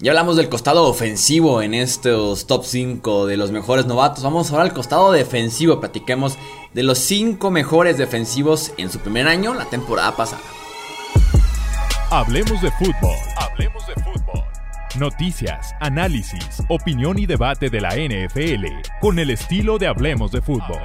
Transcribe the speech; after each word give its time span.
Ya 0.00 0.12
hablamos 0.12 0.36
del 0.36 0.48
costado 0.48 0.84
ofensivo 0.84 1.60
en 1.60 1.74
estos 1.74 2.46
top 2.46 2.64
5 2.64 3.26
de 3.26 3.36
los 3.36 3.50
mejores 3.50 3.86
novatos. 3.86 4.22
Vamos 4.22 4.48
ahora 4.52 4.62
al 4.62 4.72
costado 4.72 5.10
defensivo. 5.10 5.80
Platiquemos 5.80 6.38
de 6.72 6.84
los 6.84 6.98
5 6.98 7.50
mejores 7.50 7.98
defensivos 7.98 8.72
en 8.76 8.92
su 8.92 9.00
primer 9.00 9.26
año, 9.26 9.54
la 9.54 9.64
temporada 9.64 10.14
pasada. 10.14 10.42
Hablemos 12.10 12.62
de 12.62 12.70
fútbol. 12.70 13.16
Hablemos 13.38 13.84
de 13.88 13.94
fútbol. 13.94 14.44
Noticias, 15.00 15.74
análisis, 15.80 16.62
opinión 16.68 17.18
y 17.18 17.26
debate 17.26 17.68
de 17.68 17.80
la 17.80 17.96
NFL 17.96 18.66
con 19.00 19.18
el 19.18 19.30
estilo 19.30 19.78
de 19.78 19.88
Hablemos 19.88 20.30
de 20.30 20.40
fútbol. 20.40 20.78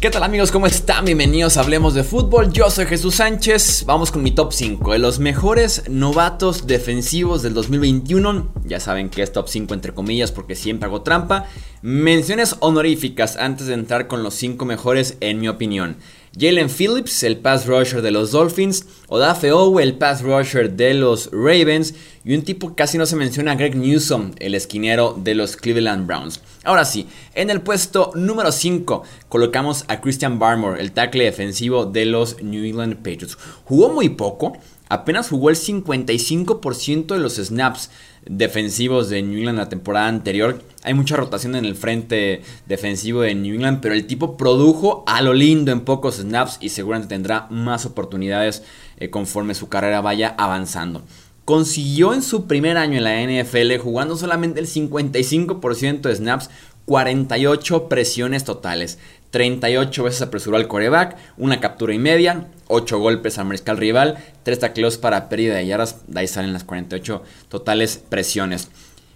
¿Qué 0.00 0.08
tal 0.08 0.22
amigos? 0.22 0.50
¿Cómo 0.50 0.66
están? 0.66 1.04
Bienvenidos 1.04 1.58
a 1.58 1.60
Hablemos 1.60 1.92
de 1.92 2.04
Fútbol. 2.04 2.50
Yo 2.54 2.70
soy 2.70 2.86
Jesús 2.86 3.16
Sánchez. 3.16 3.84
Vamos 3.84 4.10
con 4.10 4.22
mi 4.22 4.30
top 4.30 4.50
5 4.50 4.94
de 4.94 4.98
los 4.98 5.18
mejores 5.18 5.82
novatos 5.90 6.66
defensivos 6.66 7.42
del 7.42 7.52
2021. 7.52 8.50
Ya 8.64 8.80
saben 8.80 9.10
que 9.10 9.22
es 9.22 9.30
top 9.30 9.50
5 9.50 9.74
entre 9.74 9.92
comillas 9.92 10.32
porque 10.32 10.54
siempre 10.54 10.86
hago 10.86 11.02
trampa. 11.02 11.44
Menciones 11.82 12.56
honoríficas 12.60 13.36
antes 13.36 13.66
de 13.66 13.74
entrar 13.74 14.06
con 14.06 14.22
los 14.22 14.32
5 14.36 14.64
mejores 14.64 15.18
en 15.20 15.38
mi 15.38 15.48
opinión. 15.48 15.98
Jalen 16.34 16.70
Phillips, 16.70 17.22
el 17.22 17.36
pass 17.36 17.66
rusher 17.66 18.00
de 18.00 18.10
los 18.10 18.30
Dolphins, 18.30 18.86
Odafe 19.08 19.52
Owe, 19.52 19.82
el 19.82 19.98
pass 19.98 20.22
rusher 20.22 20.70
de 20.70 20.94
los 20.94 21.28
Ravens, 21.30 21.92
y 22.24 22.34
un 22.34 22.42
tipo 22.42 22.70
que 22.70 22.76
casi 22.76 22.96
no 22.96 23.04
se 23.04 23.16
menciona, 23.16 23.54
Greg 23.54 23.76
Newsom, 23.76 24.30
el 24.38 24.54
esquinero 24.54 25.14
de 25.18 25.34
los 25.34 25.56
Cleveland 25.56 26.06
Browns. 26.06 26.40
Ahora 26.62 26.84
sí, 26.84 27.06
en 27.34 27.48
el 27.48 27.62
puesto 27.62 28.12
número 28.14 28.52
5 28.52 29.02
colocamos 29.30 29.86
a 29.88 30.02
Christian 30.02 30.38
Barmore, 30.38 30.82
el 30.82 30.92
tackle 30.92 31.24
defensivo 31.24 31.86
de 31.86 32.04
los 32.04 32.42
New 32.42 32.64
England 32.64 32.96
Patriots. 32.96 33.38
Jugó 33.64 33.88
muy 33.88 34.10
poco, 34.10 34.58
apenas 34.90 35.30
jugó 35.30 35.48
el 35.48 35.56
55% 35.56 37.14
de 37.14 37.18
los 37.18 37.36
snaps 37.36 37.90
defensivos 38.26 39.08
de 39.08 39.22
New 39.22 39.38
England 39.38 39.56
la 39.56 39.70
temporada 39.70 40.08
anterior. 40.08 40.62
Hay 40.82 40.92
mucha 40.92 41.16
rotación 41.16 41.56
en 41.56 41.64
el 41.64 41.76
frente 41.76 42.42
defensivo 42.66 43.22
de 43.22 43.34
New 43.34 43.54
England, 43.54 43.80
pero 43.80 43.94
el 43.94 44.06
tipo 44.06 44.36
produjo 44.36 45.02
a 45.06 45.22
lo 45.22 45.32
lindo 45.32 45.72
en 45.72 45.80
pocos 45.80 46.16
snaps 46.16 46.58
y 46.60 46.68
seguramente 46.68 47.14
tendrá 47.14 47.46
más 47.48 47.86
oportunidades 47.86 48.64
eh, 48.98 49.08
conforme 49.08 49.54
su 49.54 49.70
carrera 49.70 50.02
vaya 50.02 50.34
avanzando. 50.36 51.02
Consiguió 51.50 52.14
en 52.14 52.22
su 52.22 52.46
primer 52.46 52.76
año 52.76 52.98
en 52.98 53.02
la 53.02 53.42
NFL, 53.42 53.76
jugando 53.78 54.16
solamente 54.16 54.60
el 54.60 54.68
55% 54.68 56.02
de 56.02 56.14
snaps, 56.14 56.48
48 56.84 57.88
presiones 57.88 58.44
totales. 58.44 59.00
38 59.32 60.04
veces 60.04 60.22
apresuró 60.22 60.58
al 60.58 60.68
coreback, 60.68 61.16
una 61.38 61.58
captura 61.58 61.92
y 61.92 61.98
media, 61.98 62.46
8 62.68 63.00
golpes 63.00 63.36
al 63.36 63.46
mariscal 63.46 63.78
rival, 63.78 64.18
3 64.44 64.60
tacleos 64.60 64.96
para 64.96 65.28
pérdida 65.28 65.56
de 65.56 65.66
yardas, 65.66 65.96
de 66.06 66.20
ahí 66.20 66.28
salen 66.28 66.52
las 66.52 66.62
48 66.62 67.24
totales 67.48 68.00
presiones. 68.08 68.68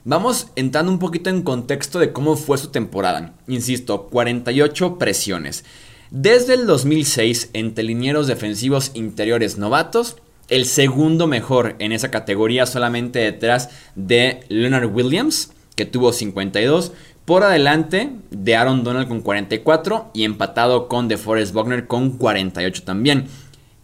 Vamos 0.02 0.48
entrando 0.56 0.90
un 0.90 0.98
poquito 0.98 1.30
en 1.30 1.42
contexto 1.42 2.00
de 2.00 2.12
cómo 2.12 2.34
fue 2.34 2.58
su 2.58 2.72
temporada. 2.72 3.34
Insisto, 3.46 4.08
48 4.08 4.98
presiones. 4.98 5.64
Desde 6.10 6.54
el 6.54 6.66
2006, 6.66 7.50
entre 7.52 7.84
linieros 7.84 8.26
defensivos 8.26 8.90
interiores 8.94 9.56
novatos, 9.56 10.16
el 10.48 10.66
segundo 10.66 11.26
mejor 11.26 11.76
en 11.78 11.92
esa 11.92 12.10
categoría 12.10 12.66
solamente 12.66 13.18
detrás 13.18 13.70
de 13.94 14.40
Leonard 14.48 14.94
Williams, 14.94 15.52
que 15.74 15.86
tuvo 15.86 16.12
52, 16.12 16.92
por 17.24 17.42
adelante 17.42 18.10
de 18.30 18.56
Aaron 18.56 18.84
Donald 18.84 19.08
con 19.08 19.22
44 19.22 20.10
y 20.12 20.24
empatado 20.24 20.88
con 20.88 21.08
DeForest 21.08 21.54
Buckner 21.54 21.86
con 21.86 22.18
48 22.18 22.82
también. 22.84 23.26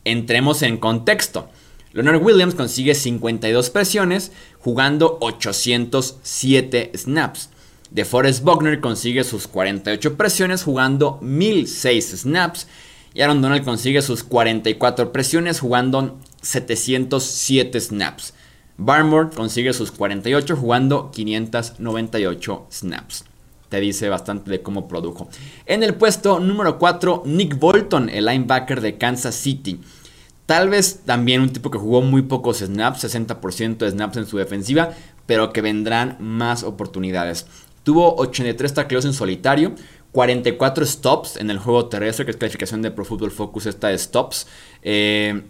Entremos 0.04 0.62
en 0.62 0.76
contexto. 0.76 1.49
Leonard 1.93 2.22
Williams 2.22 2.54
consigue 2.54 2.94
52 2.94 3.70
presiones 3.70 4.32
jugando 4.59 5.19
807 5.20 6.93
snaps. 6.94 7.49
DeForest 7.91 8.44
Buckner 8.44 8.81
consigue 8.81 9.25
sus 9.25 9.49
48 9.49 10.16
presiones 10.16 10.62
jugando 10.62 11.19
1006 11.22 12.20
snaps. 12.20 12.69
Y 13.12 13.22
Aaron 13.22 13.43
Donald 13.43 13.65
consigue 13.65 14.03
sus 14.03 14.22
44 14.22 15.12
presiones 15.12 15.59
jugando 15.59 16.16
707 16.40 17.80
snaps. 17.80 18.34
Barmore 18.76 19.30
consigue 19.34 19.72
sus 19.72 19.90
48 19.90 20.56
jugando 20.56 21.10
598 21.10 22.66
snaps 22.70 23.24
te 23.70 23.80
dice 23.80 24.08
bastante 24.10 24.50
de 24.50 24.62
cómo 24.62 24.86
produjo. 24.88 25.30
En 25.64 25.82
el 25.82 25.94
puesto 25.94 26.40
número 26.40 26.78
4, 26.78 27.22
Nick 27.24 27.58
Bolton, 27.58 28.10
el 28.10 28.26
linebacker 28.26 28.80
de 28.82 28.98
Kansas 28.98 29.36
City. 29.36 29.80
Tal 30.44 30.68
vez 30.68 31.02
también 31.06 31.40
un 31.40 31.52
tipo 31.52 31.70
que 31.70 31.78
jugó 31.78 32.02
muy 32.02 32.22
pocos 32.22 32.58
snaps, 32.58 33.04
60% 33.04 33.78
de 33.78 33.90
snaps 33.90 34.16
en 34.16 34.26
su 34.26 34.36
defensiva, 34.36 34.90
pero 35.24 35.52
que 35.52 35.62
vendrán 35.62 36.16
más 36.18 36.64
oportunidades. 36.64 37.46
Tuvo 37.84 38.16
83 38.16 38.74
tacleos 38.74 39.04
en 39.04 39.12
solitario, 39.12 39.72
44 40.10 40.84
stops 40.84 41.36
en 41.36 41.50
el 41.50 41.58
juego 41.58 41.86
terrestre, 41.86 42.24
que 42.24 42.32
es 42.32 42.36
calificación 42.36 42.82
de 42.82 42.90
Pro 42.90 43.04
Football 43.04 43.30
Focus, 43.30 43.66
esta 43.66 43.88
de 43.88 43.98
stops. 43.98 44.48
Eh, 44.82 45.44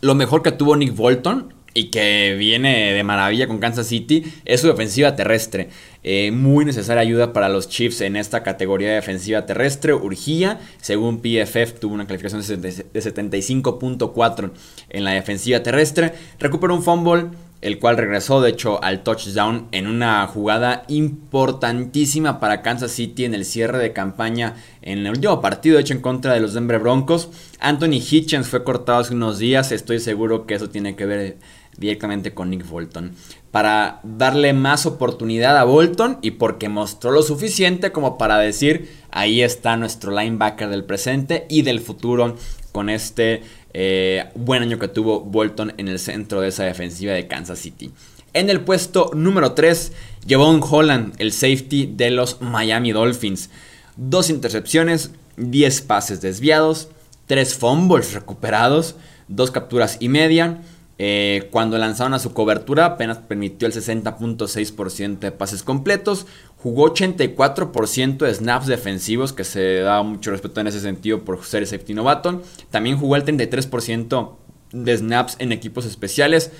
lo 0.00 0.14
mejor 0.14 0.42
que 0.42 0.52
tuvo 0.52 0.76
Nick 0.76 0.94
Bolton 0.94 1.54
y 1.76 1.90
que 1.90 2.34
viene 2.38 2.94
de 2.94 3.04
maravilla 3.04 3.46
con 3.46 3.58
Kansas 3.58 3.86
City 3.86 4.24
es 4.46 4.62
su 4.62 4.66
defensiva 4.66 5.14
terrestre. 5.14 5.68
Eh, 6.02 6.30
muy 6.30 6.64
necesaria 6.64 7.02
ayuda 7.02 7.34
para 7.34 7.50
los 7.50 7.68
Chiefs 7.68 8.00
en 8.00 8.16
esta 8.16 8.42
categoría 8.42 8.88
de 8.88 8.94
defensiva 8.94 9.44
terrestre. 9.44 9.92
Urgía, 9.92 10.58
según 10.80 11.20
PFF, 11.20 11.78
tuvo 11.78 11.92
una 11.92 12.06
calificación 12.06 12.40
de 12.62 12.70
75.4 12.70 14.52
en 14.88 15.04
la 15.04 15.10
defensiva 15.10 15.62
terrestre. 15.62 16.14
Recuperó 16.38 16.74
un 16.74 16.82
fumble 16.82 17.26
el 17.62 17.78
cual 17.78 17.96
regresó 17.96 18.40
de 18.40 18.50
hecho 18.50 18.82
al 18.82 19.02
touchdown 19.02 19.68
en 19.72 19.86
una 19.86 20.26
jugada 20.26 20.84
importantísima 20.88 22.38
para 22.38 22.62
Kansas 22.62 22.92
City 22.92 23.24
en 23.24 23.34
el 23.34 23.44
cierre 23.44 23.78
de 23.78 23.92
campaña 23.92 24.54
en 24.82 25.06
el 25.06 25.10
último 25.10 25.40
partido, 25.40 25.76
de 25.76 25.82
hecho 25.82 25.94
en 25.94 26.00
contra 26.00 26.34
de 26.34 26.40
los 26.40 26.54
Denver 26.54 26.78
Broncos. 26.78 27.30
Anthony 27.58 28.00
Hitchens 28.08 28.48
fue 28.48 28.64
cortado 28.64 29.00
hace 29.00 29.14
unos 29.14 29.38
días, 29.38 29.72
estoy 29.72 30.00
seguro 30.00 30.46
que 30.46 30.54
eso 30.54 30.68
tiene 30.68 30.96
que 30.96 31.06
ver 31.06 31.38
directamente 31.78 32.34
con 32.34 32.50
Nick 32.50 32.68
Bolton. 32.68 33.12
Para 33.50 34.00
darle 34.02 34.52
más 34.52 34.86
oportunidad 34.86 35.56
a 35.56 35.64
Bolton 35.64 36.18
y 36.20 36.32
porque 36.32 36.68
mostró 36.68 37.10
lo 37.10 37.22
suficiente 37.22 37.90
como 37.90 38.18
para 38.18 38.38
decir, 38.38 38.90
ahí 39.10 39.42
está 39.42 39.76
nuestro 39.76 40.12
linebacker 40.12 40.68
del 40.68 40.84
presente 40.84 41.46
y 41.48 41.62
del 41.62 41.80
futuro 41.80 42.36
con 42.72 42.90
este 42.90 43.42
eh, 43.78 44.24
buen 44.34 44.62
año 44.62 44.78
que 44.78 44.88
tuvo 44.88 45.20
Bolton 45.20 45.74
en 45.76 45.88
el 45.88 45.98
centro 45.98 46.40
de 46.40 46.48
esa 46.48 46.64
defensiva 46.64 47.12
de 47.12 47.26
Kansas 47.26 47.58
City. 47.58 47.90
En 48.32 48.48
el 48.48 48.62
puesto 48.62 49.10
número 49.14 49.52
3, 49.52 49.92
un 50.30 50.64
Holland, 50.66 51.12
el 51.18 51.30
safety 51.30 51.92
de 51.94 52.10
los 52.10 52.40
Miami 52.40 52.92
Dolphins. 52.92 53.50
Dos 53.98 54.30
intercepciones, 54.30 55.10
10 55.36 55.82
pases 55.82 56.22
desviados, 56.22 56.88
3 57.26 57.54
fumbles 57.54 58.14
recuperados, 58.14 58.94
2 59.28 59.50
capturas 59.50 59.98
y 60.00 60.08
media. 60.08 60.62
Eh, 60.96 61.48
cuando 61.50 61.76
lanzaron 61.76 62.14
a 62.14 62.18
su 62.18 62.32
cobertura 62.32 62.86
apenas 62.86 63.18
permitió 63.18 63.68
el 63.68 63.74
60.6% 63.74 65.18
de 65.18 65.32
pases 65.32 65.62
completos, 65.62 66.26
jugó 66.66 66.92
84% 66.92 68.16
de 68.26 68.34
snaps 68.34 68.66
defensivos, 68.66 69.32
que 69.32 69.44
se 69.44 69.78
da 69.82 70.02
mucho 70.02 70.32
respeto 70.32 70.60
en 70.60 70.66
ese 70.66 70.80
sentido 70.80 71.24
por 71.24 71.44
ser 71.44 71.64
safety 71.64 71.94
novato. 71.94 72.42
También 72.72 72.98
jugó 72.98 73.14
el 73.14 73.24
33% 73.24 74.34
de 74.72 74.96
snaps 74.96 75.36
en 75.38 75.52
equipos 75.52 75.84
especiales, 75.84 76.50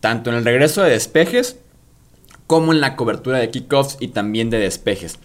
tanto 0.00 0.28
en 0.28 0.36
el 0.36 0.44
regreso 0.44 0.82
de 0.82 0.90
despejes 0.90 1.56
como 2.46 2.72
en 2.72 2.82
la 2.82 2.94
cobertura 2.94 3.38
de 3.38 3.48
kickoffs 3.48 3.96
y 4.00 4.08
también 4.08 4.50
de 4.50 4.58
despejes. 4.58 5.18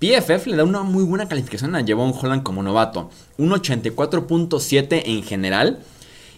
PFF 0.00 0.48
le 0.48 0.56
da 0.56 0.64
una 0.64 0.82
muy 0.82 1.04
buena 1.04 1.28
calificación 1.28 1.76
a 1.76 1.86
Javon 1.86 2.12
Holland 2.20 2.42
como 2.42 2.64
novato, 2.64 3.10
un 3.38 3.50
84.7 3.50 5.02
en 5.04 5.22
general 5.22 5.78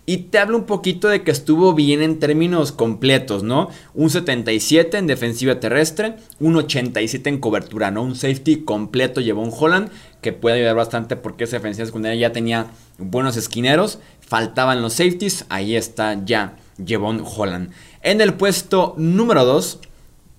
y 0.09 0.17
te 0.17 0.39
hablo 0.39 0.57
un 0.57 0.65
poquito 0.65 1.09
de 1.09 1.23
que 1.23 1.31
estuvo 1.31 1.75
bien 1.75 2.01
en 2.01 2.19
términos 2.19 2.73
completos, 2.73 3.43
¿no? 3.43 3.69
Un 3.93 4.09
77 4.09 4.97
en 4.97 5.07
defensiva 5.07 5.61
terrestre, 5.61 6.17
un 6.41 6.57
87 6.57 7.29
en 7.29 7.39
cobertura, 7.39 7.91
¿no? 7.91 8.05
Un 8.05 8.17
safety 8.17 8.63
completo 8.63 9.21
llevó 9.21 9.43
un 9.43 9.53
Holland 9.55 9.91
que 10.23 10.33
puede 10.33 10.57
ayudar 10.57 10.77
bastante 10.77 11.17
porque 11.17 11.45
esa 11.45 11.57
defensiva 11.57 11.85
secundaria 11.85 12.19
ya 12.19 12.33
tenía 12.33 12.69
buenos 12.97 13.37
esquineros, 13.37 13.99
faltaban 14.27 14.81
los 14.81 14.95
safeties, 14.95 15.45
ahí 15.51 15.77
está 15.77 16.25
ya 16.25 16.57
Jevon 16.83 17.23
Holland. 17.23 17.71
En 18.01 18.23
el 18.23 18.33
puesto 18.33 18.95
número 18.97 19.45
2 19.45 19.79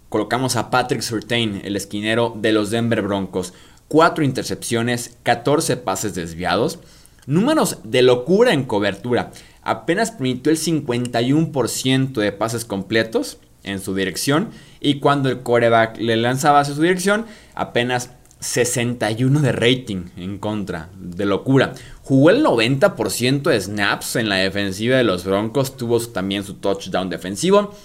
colocamos 0.09 0.55
a 0.55 0.71
Patrick 0.71 1.01
Surtain, 1.01 1.61
el 1.63 1.75
esquinero 1.75 2.33
de 2.35 2.53
los 2.53 2.71
Denver 2.71 3.03
Broncos. 3.03 3.53
4 3.87 4.23
intercepciones, 4.23 5.15
14 5.21 5.77
pases 5.77 6.15
desviados. 6.15 6.79
Números 7.27 7.77
de 7.83 8.01
locura 8.01 8.53
en 8.53 8.63
cobertura 8.63 9.31
apenas 9.63 10.11
permitió 10.11 10.51
el 10.51 10.57
51% 10.57 12.13
de 12.13 12.31
pases 12.31 12.65
completos, 12.65 13.39
en 13.63 13.79
su 13.79 13.95
dirección. 13.95 14.49
Y 14.79 14.99
cuando 14.99 15.29
el 15.29 15.41
coreback 15.41 15.97
le 15.97 16.17
lanzaba 16.17 16.61
hacia 16.61 16.75
su 16.75 16.81
dirección, 16.81 17.25
apenas 17.55 18.11
61 18.39 19.41
de 19.41 19.51
rating 19.51 20.05
en 20.17 20.37
contra. 20.37 20.89
De 20.97 21.25
locura. 21.25 21.73
Jugó 22.03 22.29
el 22.29 22.43
90% 22.43 23.41
de 23.43 23.59
snaps 23.59 24.15
en 24.15 24.29
la 24.29 24.37
defensiva 24.37 24.97
de 24.97 25.03
los 25.03 25.25
Broncos. 25.25 25.77
Tuvo 25.77 25.99
también 25.99 26.43
su 26.43 26.55
touchdown 26.55 27.09
defensivo. 27.09 27.75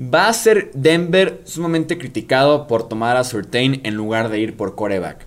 Va 0.00 0.28
a 0.28 0.32
ser 0.32 0.70
Denver 0.72 1.42
sumamente 1.44 1.98
criticado 1.98 2.66
por 2.66 2.88
tomar 2.88 3.16
a 3.16 3.24
Surtain 3.24 3.80
en 3.84 3.94
lugar 3.94 4.30
de 4.30 4.40
ir 4.40 4.56
por 4.56 4.74
coreback. 4.74 5.26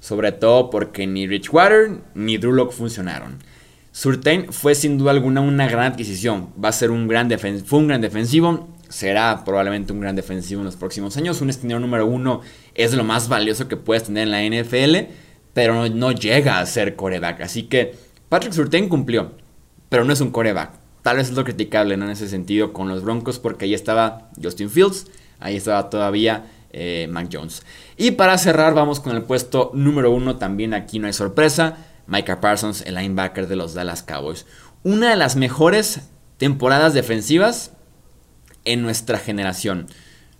Sobre 0.00 0.32
todo 0.32 0.70
porque 0.70 1.06
ni 1.06 1.26
Richwater 1.26 1.98
ni 2.14 2.38
Drew 2.38 2.70
funcionaron. 2.70 3.38
Surtain 3.96 4.52
fue 4.52 4.74
sin 4.74 4.98
duda 4.98 5.12
alguna 5.12 5.40
una 5.40 5.66
gran 5.66 5.92
adquisición. 5.92 6.50
Va 6.62 6.68
a 6.68 6.72
ser 6.72 6.90
un 6.90 7.08
gran 7.08 7.30
fue 7.64 7.78
un 7.78 7.88
gran 7.88 8.02
defensivo 8.02 8.68
será 8.90 9.42
probablemente 9.42 9.94
un 9.94 10.00
gran 10.00 10.14
defensivo 10.14 10.60
en 10.60 10.66
los 10.66 10.76
próximos 10.76 11.16
años. 11.16 11.40
Un 11.40 11.48
esquinero 11.48 11.80
número 11.80 12.04
uno 12.04 12.42
es 12.74 12.92
lo 12.92 13.04
más 13.04 13.28
valioso 13.28 13.68
que 13.68 13.78
puedes 13.78 14.04
tener 14.04 14.28
en 14.28 14.30
la 14.30 14.42
NFL, 14.42 15.12
pero 15.54 15.88
no, 15.88 16.12
llega 16.12 16.58
a 16.58 16.66
ser 16.66 16.94
coreback. 16.94 17.40
Así 17.40 17.62
que 17.62 17.94
Patrick 18.28 18.52
Surtain 18.52 18.90
cumplió, 18.90 19.32
pero 19.88 20.04
no 20.04 20.12
es 20.12 20.20
un 20.20 20.30
coreback. 20.30 20.72
Tal 21.00 21.16
vez 21.16 21.30
es 21.30 21.34
lo 21.34 21.44
criticable 21.44 21.94
en 21.94 22.02
ese 22.02 22.28
sentido 22.28 22.74
con 22.74 22.88
los 22.88 23.02
Broncos, 23.02 23.38
porque 23.38 23.64
ahí 23.64 23.72
estaba 23.72 24.28
Justin 24.42 24.68
Fields, 24.68 25.06
ahí 25.38 25.56
estaba 25.56 25.88
todavía 25.88 26.44
eh, 26.70 27.08
Mac 27.10 27.28
Jones. 27.32 27.62
Y 27.96 28.10
para 28.10 28.36
cerrar, 28.36 28.74
vamos 28.74 29.00
con 29.00 29.16
el 29.16 29.22
puesto 29.22 29.70
número 29.72 30.10
uno. 30.10 30.36
También 30.36 30.74
aquí 30.74 30.98
no 30.98 31.06
hay 31.06 31.14
sorpresa. 31.14 31.78
Micah 32.06 32.40
Parsons, 32.40 32.82
el 32.82 32.94
linebacker 32.94 33.48
de 33.48 33.56
los 33.56 33.74
Dallas 33.74 34.02
Cowboys. 34.02 34.46
Una 34.82 35.10
de 35.10 35.16
las 35.16 35.36
mejores 35.36 36.00
temporadas 36.38 36.94
defensivas 36.94 37.72
en 38.64 38.82
nuestra 38.82 39.18
generación. 39.18 39.86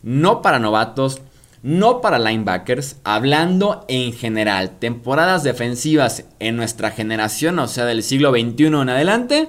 No 0.03 0.43
para 0.43 0.59
novatos, 0.59 1.21
no 1.63 2.01
para 2.01 2.19
linebackers, 2.19 2.97
hablando 3.03 3.85
en 3.89 4.13
general, 4.13 4.79
temporadas 4.79 5.43
defensivas 5.43 6.25
en 6.39 6.57
nuestra 6.57 6.91
generación, 6.91 7.59
o 7.59 7.67
sea, 7.67 7.87
del 7.87 8.03
siglo 8.03 8.31
XXI 8.31 8.67
en 8.67 8.89
adelante, 8.89 9.49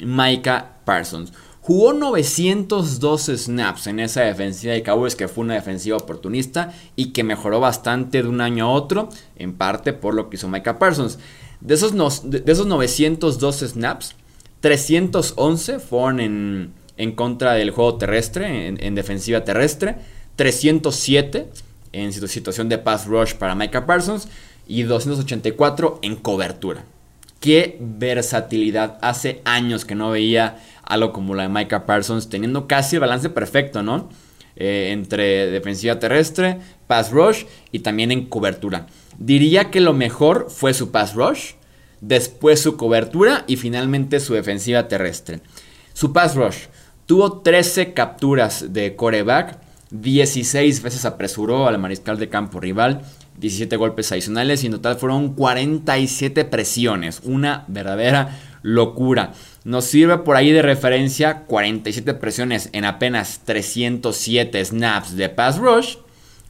Micah 0.00 0.78
Parsons. 0.84 1.32
Jugó 1.68 1.92
902 1.92 3.26
snaps 3.26 3.88
en 3.88 4.00
esa 4.00 4.22
defensiva 4.22 4.72
de 4.72 4.82
Cowboys, 4.82 5.14
que 5.14 5.28
fue 5.28 5.44
una 5.44 5.52
defensiva 5.52 5.98
oportunista 5.98 6.72
y 6.96 7.10
que 7.10 7.24
mejoró 7.24 7.60
bastante 7.60 8.22
de 8.22 8.28
un 8.30 8.40
año 8.40 8.64
a 8.64 8.70
otro, 8.70 9.10
en 9.36 9.52
parte 9.52 9.92
por 9.92 10.14
lo 10.14 10.30
que 10.30 10.36
hizo 10.36 10.48
Micah 10.48 10.78
Parsons. 10.78 11.18
De 11.60 11.74
esos, 11.74 11.92
de 12.24 12.42
esos 12.50 12.66
902 12.66 13.56
snaps, 13.58 14.14
311 14.60 15.78
fueron 15.78 16.20
en, 16.20 16.72
en 16.96 17.12
contra 17.12 17.52
del 17.52 17.70
juego 17.70 17.98
terrestre, 17.98 18.68
en, 18.68 18.94
defensiva 18.94 19.44
terrestre, 19.44 19.96
307 20.36 21.50
en 21.92 22.14
situación 22.14 22.70
de 22.70 22.78
pass 22.78 23.04
rush 23.04 23.34
para 23.34 23.54
Micah 23.54 23.84
Parsons 23.84 24.28
y 24.66 24.84
284 24.84 25.98
en 26.00 26.16
cobertura. 26.16 26.86
Qué 27.40 27.76
versatilidad. 27.80 28.98
Hace 29.00 29.42
años 29.44 29.84
que 29.84 29.94
no 29.94 30.10
veía 30.10 30.58
algo 30.88 31.12
como 31.12 31.36
la 31.36 31.44
de 31.44 31.48
Micah 31.48 31.86
Parsons, 31.86 32.28
teniendo 32.28 32.66
casi 32.66 32.96
el 32.96 33.00
balance 33.00 33.30
perfecto, 33.30 33.82
¿no? 33.82 34.08
Eh, 34.56 34.88
entre 34.90 35.50
defensiva 35.50 36.00
terrestre, 36.00 36.58
pass 36.88 37.12
rush 37.12 37.44
y 37.70 37.78
también 37.80 38.10
en 38.10 38.26
cobertura. 38.26 38.86
Diría 39.18 39.70
que 39.70 39.80
lo 39.80 39.92
mejor 39.92 40.48
fue 40.50 40.74
su 40.74 40.90
pass 40.90 41.14
rush, 41.14 41.52
después 42.00 42.60
su 42.60 42.76
cobertura 42.76 43.44
y 43.46 43.56
finalmente 43.56 44.18
su 44.18 44.34
defensiva 44.34 44.88
terrestre. 44.88 45.40
Su 45.92 46.12
pass 46.12 46.34
rush 46.34 46.66
Tuvo 47.08 47.40
13 47.40 47.94
capturas 47.94 48.74
de 48.74 48.94
coreback, 48.94 49.58
16 49.92 50.82
veces 50.82 51.06
apresuró 51.06 51.66
al 51.66 51.78
mariscal 51.78 52.18
de 52.18 52.28
campo 52.28 52.60
rival, 52.60 53.00
17 53.38 53.76
golpes 53.76 54.12
adicionales 54.12 54.62
y 54.62 54.66
en 54.66 54.72
total 54.72 54.96
fueron 54.96 55.32
47 55.32 56.44
presiones. 56.44 57.22
Una 57.24 57.64
verdadera 57.66 58.38
locura. 58.60 59.32
Nos 59.68 59.84
sirve 59.84 60.16
por 60.16 60.34
ahí 60.34 60.50
de 60.50 60.62
referencia 60.62 61.42
47 61.42 62.14
presiones 62.14 62.70
en 62.72 62.86
apenas 62.86 63.42
307 63.44 64.64
snaps 64.64 65.14
de 65.14 65.28
pass 65.28 65.58
rush. 65.58 65.96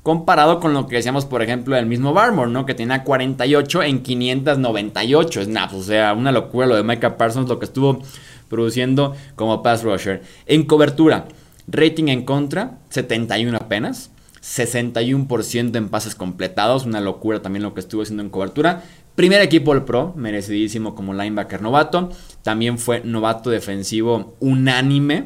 Comparado 0.05 0.61
con 0.61 0.73
lo 0.73 0.87
que 0.87 0.95
decíamos, 0.95 1.27
por 1.27 1.43
ejemplo, 1.43 1.75
del 1.75 1.87
mismo 1.87 2.13
Barmore, 2.13 2.53
¿no? 2.53 2.65
Que 2.65 2.75
tenía 2.75 3.03
48 3.03 3.83
en 3.83 4.05
598 4.05 5.47
snaps. 5.47 5.75
O 5.75 5.83
sea, 5.83 6.13
una 6.13 6.31
locura 6.31 6.69
lo 6.69 6.77
de 6.77 6.85
Micah 6.85 7.17
Parsons, 7.17 7.49
lo 7.49 7.59
que 7.59 7.65
estuvo 7.65 8.01
produciendo 8.49 9.17
como 9.35 9.65
pass 9.65 9.83
rusher. 9.83 10.23
En 10.47 10.63
cobertura, 10.63 11.27
rating 11.67 12.07
en 12.07 12.25
contra, 12.25 12.79
71 12.91 13.57
apenas. 13.57 14.13
61% 14.41 15.77
en 15.77 15.89
pases 15.89 16.15
completados, 16.15 16.87
una 16.87 17.01
locura 17.01 17.43
también 17.43 17.65
lo 17.65 17.75
que 17.75 17.81
estuvo 17.81 18.03
haciendo 18.03 18.23
en 18.23 18.31
cobertura. 18.31 18.85
Primer 19.19 19.43
equipo 19.43 19.73
el 19.73 19.83
Pro, 19.83 20.13
merecidísimo 20.15 20.95
como 20.95 21.13
linebacker 21.13 21.61
novato. 21.61 22.11
También 22.43 22.79
fue 22.79 23.01
novato 23.01 23.51
defensivo 23.51 24.37
unánime. 24.39 25.25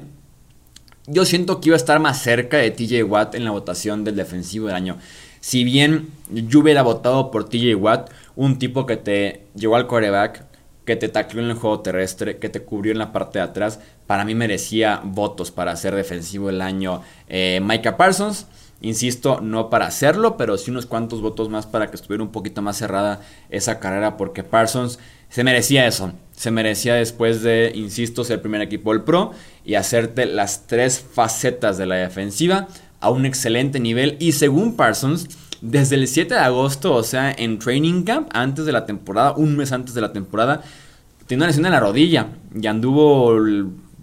Yo 1.06 1.26
siento 1.26 1.60
que 1.60 1.68
iba 1.68 1.76
a 1.76 1.76
estar 1.76 2.00
más 2.00 2.22
cerca 2.22 2.56
de 2.56 2.70
TJ 2.70 3.02
Watt 3.02 3.34
en 3.34 3.44
la 3.44 3.50
votación 3.50 4.02
del 4.02 4.16
defensivo 4.16 4.68
del 4.68 4.76
año. 4.76 4.96
Si 5.40 5.62
bien 5.62 6.08
yo 6.30 6.60
hubiera 6.60 6.80
votado 6.80 7.30
por 7.30 7.50
TJ 7.50 7.74
Watt, 7.74 8.10
un 8.34 8.58
tipo 8.58 8.86
que 8.86 8.96
te 8.96 9.42
llevó 9.54 9.76
al 9.76 9.86
coreback, 9.86 10.46
que 10.86 10.96
te 10.96 11.10
tacleó 11.10 11.44
en 11.44 11.50
el 11.50 11.56
juego 11.56 11.80
terrestre, 11.80 12.38
que 12.38 12.48
te 12.48 12.62
cubrió 12.62 12.92
en 12.92 12.98
la 12.98 13.12
parte 13.12 13.40
de 13.40 13.44
atrás. 13.44 13.78
Para 14.06 14.24
mí 14.24 14.34
merecía 14.34 15.02
votos 15.04 15.50
para 15.50 15.76
ser 15.76 15.94
defensivo 15.94 16.48
el 16.48 16.62
año 16.62 17.02
eh, 17.28 17.60
Micah 17.62 17.98
Parsons. 17.98 18.46
Insisto, 18.82 19.40
no 19.40 19.70
para 19.70 19.86
hacerlo, 19.86 20.36
pero 20.36 20.58
sí 20.58 20.72
unos 20.72 20.86
cuantos 20.86 21.20
votos 21.20 21.48
más 21.48 21.66
para 21.66 21.88
que 21.88 21.96
estuviera 21.96 22.24
un 22.24 22.32
poquito 22.32 22.62
más 22.62 22.76
cerrada 22.76 23.20
esa 23.48 23.78
carrera, 23.78 24.16
porque 24.16 24.42
Parsons 24.42 24.98
se 25.28 25.44
merecía 25.44 25.86
eso. 25.86 26.12
Se 26.36 26.50
merecía 26.50 26.94
después 26.94 27.42
de, 27.42 27.70
insisto, 27.74 28.24
ser 28.24 28.42
primer 28.42 28.60
equipo 28.60 28.92
del 28.92 29.02
Pro 29.02 29.30
y 29.64 29.76
hacerte 29.76 30.26
las 30.26 30.66
tres 30.66 31.00
facetas 31.00 31.78
de 31.78 31.86
la 31.86 31.94
defensiva 31.94 32.66
a 33.00 33.10
un 33.10 33.24
excelente 33.24 33.78
nivel. 33.78 34.16
Y 34.18 34.32
según 34.32 34.76
Parsons, 34.76 35.28
desde 35.60 35.94
el 35.94 36.08
7 36.08 36.34
de 36.34 36.40
agosto, 36.40 36.92
o 36.92 37.04
sea, 37.04 37.30
en 37.30 37.60
training 37.60 38.02
camp, 38.02 38.28
antes 38.32 38.66
de 38.66 38.72
la 38.72 38.84
temporada, 38.84 39.32
un 39.32 39.56
mes 39.56 39.70
antes 39.70 39.94
de 39.94 40.00
la 40.00 40.12
temporada, 40.12 40.62
tiene 41.28 41.42
una 41.42 41.46
lesión 41.46 41.66
en 41.66 41.72
la 41.72 41.80
rodilla 41.80 42.26
y 42.52 42.66
anduvo 42.66 43.32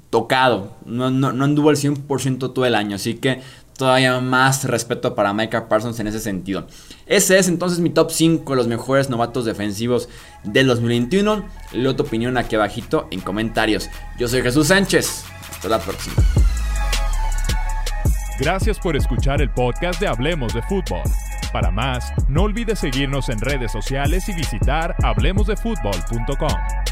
tocado, 0.10 0.72
no, 0.86 1.12
no, 1.12 1.32
no 1.32 1.44
anduvo 1.44 1.70
al 1.70 1.76
100% 1.76 2.54
todo 2.54 2.66
el 2.66 2.74
año, 2.74 2.96
así 2.96 3.16
que 3.16 3.42
todavía 3.80 4.20
más 4.20 4.66
respeto 4.66 5.16
para 5.16 5.34
Micah 5.34 5.70
Parsons 5.70 6.00
en 6.02 6.08
ese 6.08 6.20
sentido. 6.20 6.68
Ese 7.08 7.40
es 7.40 7.48
entonces 7.48 7.80
mi 7.80 7.90
top 7.90 8.12
5 8.12 8.52
de 8.52 8.58
los 8.58 8.68
mejores 8.68 9.10
novatos 9.10 9.46
defensivos 9.46 10.10
del 10.44 10.68
2021. 10.68 11.46
Leo 11.72 11.96
tu 11.96 12.04
opinión 12.04 12.38
aquí 12.38 12.56
abajito 12.56 13.08
en 13.10 13.22
comentarios. 13.22 13.90
Yo 14.20 14.28
soy 14.28 14.42
Jesús 14.42 14.68
Sánchez. 14.68 15.24
Hasta 15.50 15.70
la 15.70 15.80
próxima. 15.80 16.16
Gracias 18.38 18.78
por 18.80 18.98
escuchar 18.98 19.42
el 19.42 19.50
podcast 19.50 20.00
de 20.02 20.08
Hablemos 20.08 20.54
de 20.54 20.62
Fútbol. 20.64 21.02
Para 21.54 21.72
más, 21.72 22.12
no 22.28 22.44
olvides 22.44 22.80
seguirnos 22.80 23.30
en 23.30 23.40
redes 23.40 23.72
sociales 23.72 24.28
y 24.28 24.34
visitar 24.34 24.94
hablemosdefutbol.com. 25.02 26.89